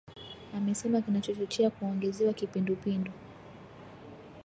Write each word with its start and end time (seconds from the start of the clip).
amesema 0.57 1.01
kinachochochea 1.01 1.69
kuongezewa 1.69 2.33
kipindupindu 2.33 3.11